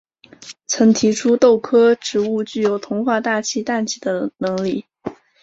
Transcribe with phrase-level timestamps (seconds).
[0.65, 4.83] 曾提出豆科植物具有同化大气氮气的能力。